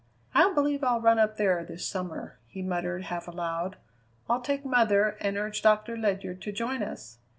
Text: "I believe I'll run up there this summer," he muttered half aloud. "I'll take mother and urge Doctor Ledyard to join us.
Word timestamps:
"I 0.33 0.51
believe 0.51 0.83
I'll 0.83 0.99
run 0.99 1.19
up 1.19 1.37
there 1.37 1.63
this 1.63 1.85
summer," 1.85 2.39
he 2.47 2.63
muttered 2.63 3.03
half 3.03 3.27
aloud. 3.27 3.77
"I'll 4.27 4.41
take 4.41 4.65
mother 4.65 5.09
and 5.21 5.37
urge 5.37 5.61
Doctor 5.61 5.95
Ledyard 5.95 6.41
to 6.41 6.51
join 6.51 6.81
us. 6.81 7.19